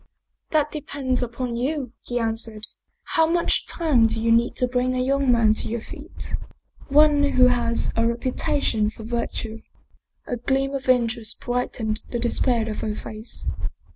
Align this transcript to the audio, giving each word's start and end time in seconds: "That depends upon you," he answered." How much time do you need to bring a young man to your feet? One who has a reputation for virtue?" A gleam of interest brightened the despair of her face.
"That 0.49 0.71
depends 0.71 1.21
upon 1.21 1.57
you," 1.57 1.93
he 2.01 2.17
answered." 2.17 2.65
How 3.15 3.27
much 3.27 3.67
time 3.67 4.07
do 4.07 4.19
you 4.19 4.31
need 4.31 4.55
to 4.55 4.67
bring 4.67 4.95
a 4.95 4.99
young 4.99 5.31
man 5.31 5.53
to 5.53 5.67
your 5.67 5.83
feet? 5.83 6.33
One 6.87 7.21
who 7.23 7.45
has 7.49 7.93
a 7.95 8.07
reputation 8.07 8.89
for 8.89 9.03
virtue?" 9.03 9.61
A 10.25 10.37
gleam 10.37 10.73
of 10.73 10.89
interest 10.89 11.41
brightened 11.41 12.01
the 12.09 12.17
despair 12.17 12.67
of 12.67 12.79
her 12.79 12.95
face. 12.95 13.47